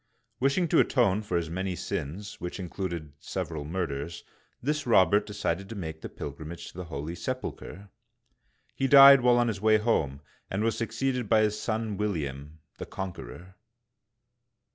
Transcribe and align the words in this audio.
Wishing 0.39 0.67
to 0.69 0.79
atone 0.79 1.21
for 1.21 1.37
his 1.37 1.51
many 1.51 1.75
sins,— 1.75 2.33
which 2.41 2.59
included 2.59 3.13
several 3.19 3.63
murders,— 3.65 4.23
this 4.63 4.87
Robert 4.87 5.27
decided 5.27 5.69
to 5.69 5.75
make 5.75 6.03
a 6.03 6.09
pilgrimage 6.09 6.71
to 6.71 6.77
the 6.79 6.85
Holy 6.85 7.13
Sepulcher. 7.13 7.87
He 8.73 8.87
died 8.87 9.21
while 9.21 9.37
on 9.37 9.47
his 9.47 9.61
way 9.61 9.77
home, 9.77 10.21
and 10.49 10.63
was 10.63 10.75
suc 10.75 10.89
ceeded 10.89 11.29
by 11.29 11.41
his 11.41 11.59
son 11.59 11.97
William 11.97 12.61
^the 12.79 12.89
Conqueror). 12.89 13.57